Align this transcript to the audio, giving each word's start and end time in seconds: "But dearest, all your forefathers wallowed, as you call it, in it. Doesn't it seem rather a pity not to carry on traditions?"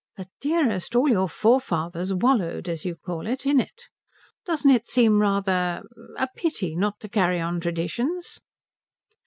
"But 0.17 0.29
dearest, 0.39 0.95
all 0.95 1.07
your 1.07 1.29
forefathers 1.29 2.11
wallowed, 2.11 2.67
as 2.67 2.85
you 2.85 2.95
call 2.95 3.27
it, 3.27 3.45
in 3.45 3.59
it. 3.59 3.83
Doesn't 4.47 4.71
it 4.71 4.87
seem 4.87 5.21
rather 5.21 5.83
a 6.17 6.27
pity 6.35 6.75
not 6.75 6.99
to 7.01 7.07
carry 7.07 7.39
on 7.39 7.59
traditions?" 7.59 8.41